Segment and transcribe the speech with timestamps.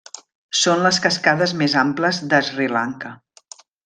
[0.59, 3.13] Són les cascades més amples de Sri Lanka.